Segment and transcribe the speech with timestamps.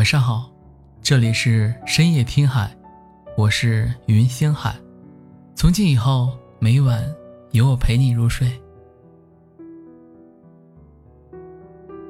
[0.00, 0.50] 晚上好，
[1.02, 2.74] 这里是深夜听海，
[3.36, 4.74] 我是云星海。
[5.54, 7.04] 从今以后，每晚
[7.50, 8.50] 有我陪你入睡。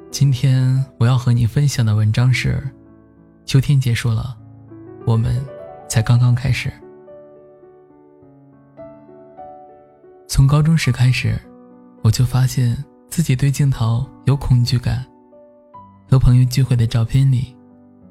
[0.08, 2.62] 今天我要和你分享的文章是：
[3.45, 4.38] 秋天结束了，
[5.04, 5.45] 我们
[5.88, 6.72] 才刚刚开始。
[10.29, 11.36] 从高中时开始，
[12.02, 15.04] 我就发现自己对镜头有恐惧感。
[16.09, 17.56] 和朋友聚会的照片里，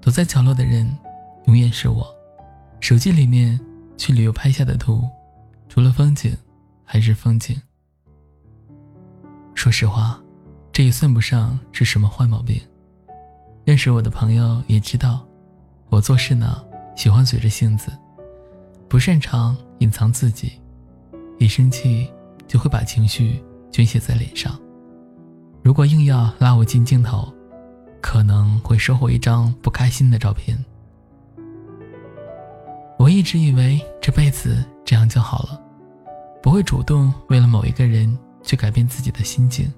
[0.02, 0.98] 躲在角落的人，
[1.46, 2.08] 永远是我。
[2.80, 3.60] 手机里面
[3.98, 5.08] 去旅游拍下的图，
[5.68, 6.36] 除了风景，
[6.86, 7.62] 还是风景。
[9.54, 10.22] 说实话，
[10.72, 12.62] 这也算不上是什么坏毛病。
[13.66, 15.28] 认识我的朋友也知道，
[15.90, 16.64] 我做事呢
[16.96, 17.92] 喜欢随着性子，
[18.88, 20.54] 不擅长隐藏自己，
[21.38, 22.10] 一生气
[22.48, 24.58] 就会把情绪宣泄在脸上。
[25.62, 27.32] 如果硬要拉我进镜头，
[28.02, 30.58] 可能会收获一张不开心的照片。
[32.98, 35.62] 我一直以为这辈子这样就好了，
[36.42, 39.72] 不会主动为了某一个人去改变自己的心境。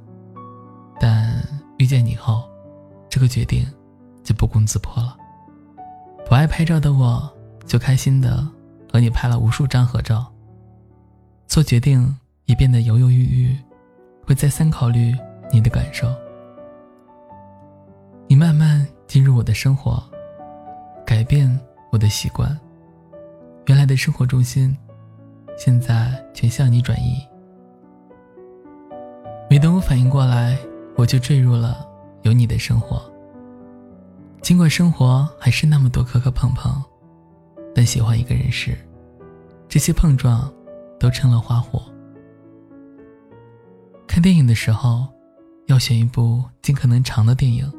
[0.99, 1.43] 但
[1.77, 2.43] 遇见你后，
[3.09, 3.65] 这个决定
[4.23, 5.15] 就不攻自破了。
[6.27, 7.31] 不爱拍照的我，
[7.65, 8.47] 就开心的
[8.91, 10.31] 和你拍了无数张合照。
[11.47, 13.57] 做决定也变得犹犹豫豫，
[14.25, 15.13] 会再三考虑
[15.51, 16.07] 你的感受。
[18.31, 20.01] 你慢慢进入我的生活，
[21.05, 21.59] 改变
[21.91, 22.57] 我的习惯。
[23.67, 24.73] 原来的生活重心，
[25.57, 27.27] 现在全向你转移。
[29.49, 30.57] 没等我反应过来，
[30.95, 31.85] 我就坠入了
[32.21, 33.03] 有你的生活。
[34.41, 36.81] 尽管生活还是那么多磕磕碰碰，
[37.75, 38.77] 但喜欢一个人时，
[39.67, 40.49] 这些碰撞
[40.97, 41.83] 都成了花火。
[44.07, 45.05] 看电影的时候，
[45.67, 47.69] 要选一部尽可能长的电影。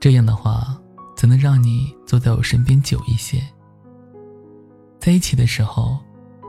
[0.00, 0.78] 这样的话，
[1.16, 3.42] 才能让你坐在我身边久一些。
[5.00, 5.98] 在一起的时候，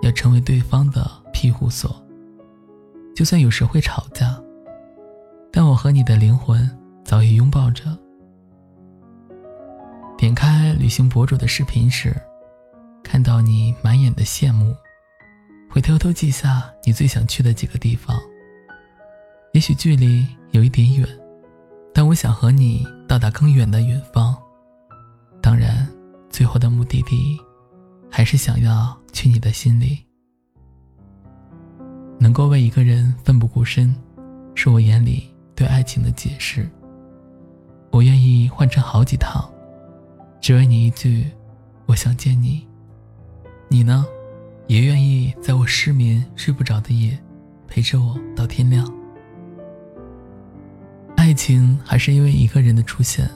[0.03, 1.95] 要成为对方的庇护所。
[3.15, 4.39] 就算有时会吵架，
[5.51, 6.69] 但我和你的灵魂
[7.03, 7.85] 早已拥抱着。
[10.17, 12.15] 点开旅行博主的视频时，
[13.03, 14.75] 看到你满眼的羡慕，
[15.69, 18.15] 会偷偷记下你最想去的几个地方。
[19.53, 21.07] 也许距离有一点远。
[21.99, 24.33] 但我想和你到达更远的远方，
[25.41, 25.85] 当然，
[26.29, 27.37] 最后的目的地，
[28.09, 29.99] 还是想要去你的心里。
[32.17, 33.93] 能够为一个人奋不顾身，
[34.55, 36.69] 是我眼里对爱情的解释。
[37.91, 39.43] 我愿意换成好几趟，
[40.39, 41.29] 只为你一句
[41.85, 42.65] “我想见你”。
[43.67, 44.05] 你呢，
[44.67, 47.19] 也愿意在我失眠睡不着的夜，
[47.67, 48.89] 陪着我到天亮。
[51.29, 53.29] 爱情还是因为一个人的出现，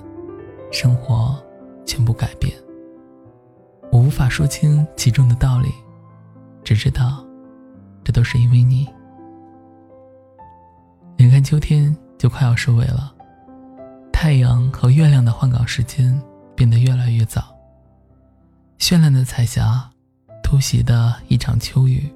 [0.72, 1.40] 生活
[1.86, 2.52] 全部改变。
[3.92, 5.70] 我无法说清其中的道理，
[6.64, 7.24] 只知道，
[8.04, 8.90] 这都是因为你。
[11.18, 13.14] 眼看秋天就快要收尾了，
[14.12, 16.20] 太阳和月亮的换岗时间
[16.56, 17.56] 变得越来越早。
[18.80, 19.88] 绚烂的彩霞，
[20.44, 22.12] 突袭的一场秋雨，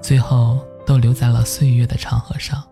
[0.00, 2.66] 最后都留在了岁月的长河上。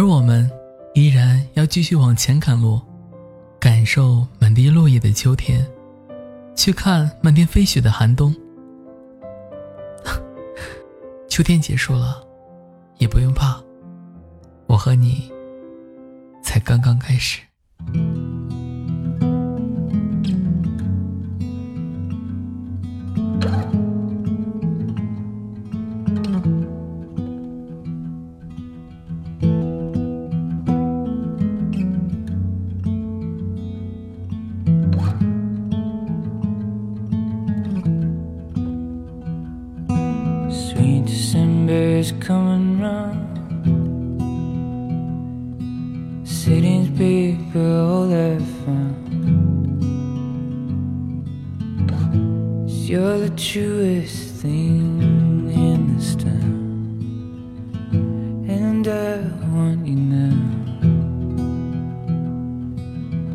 [0.00, 0.50] 而我们
[0.94, 2.80] 依然要继续往前赶路，
[3.58, 5.62] 感受满地落叶的秋天，
[6.56, 8.34] 去看漫天飞雪的寒冬。
[11.28, 12.26] 秋天结束了，
[12.96, 13.62] 也不用怕，
[14.68, 15.30] 我和你
[16.42, 17.42] 才刚刚开始。
[41.70, 43.30] December's coming round.
[46.26, 48.98] City's people all that found.
[52.68, 56.98] You're the truest thing in this town,
[58.48, 59.18] and I
[59.54, 60.38] want you now.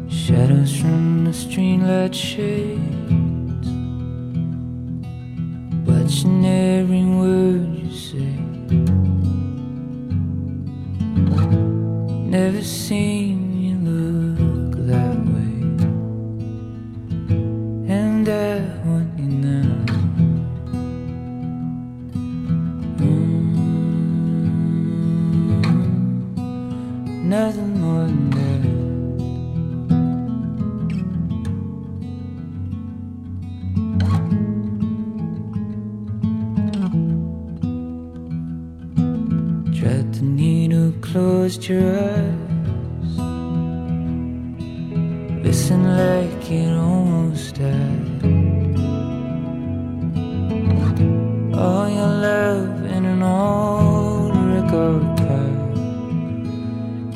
[0.09, 2.94] Shadows from the streetlight shade
[12.55, 15.55] never seen you look that way.
[17.93, 19.85] And I want you now.
[22.97, 23.55] Mm,
[27.25, 28.35] nothing more than
[39.77, 42.44] Tried need to close your eyes.
[45.65, 48.23] Listen like it almost died.
[51.57, 55.53] All your love in an old record car.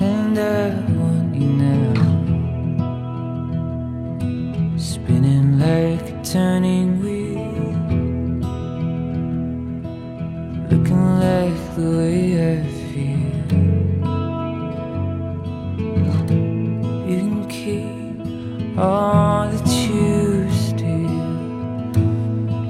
[0.02, 1.94] And I want you now.
[4.80, 7.54] Spinning like a turning wheel.
[10.72, 13.39] Looking like the way I feel.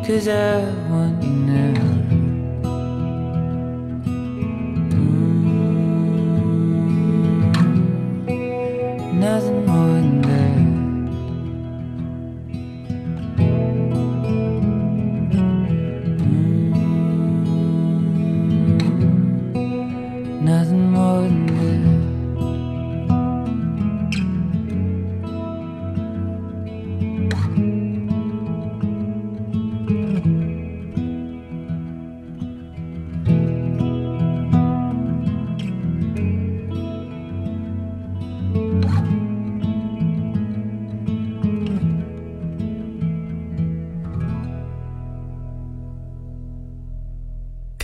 [0.09, 0.57] Cause I
[0.89, 1.88] want you now.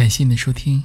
[0.05, 0.83] 感谢你的收听，